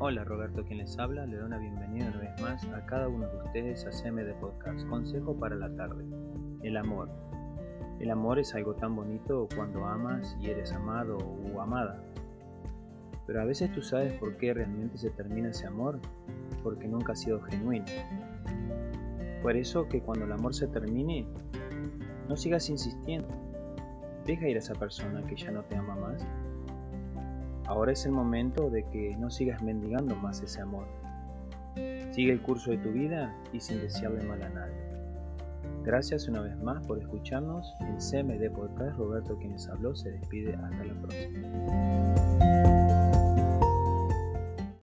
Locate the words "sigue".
32.12-32.32